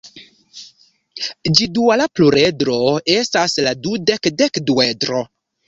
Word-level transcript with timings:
Ĝi 1.57 1.67
duala 1.75 2.09
pluredro 2.21 2.79
estas 3.19 3.57
la 3.69 3.77
dudek-dekduedro. 3.85 5.25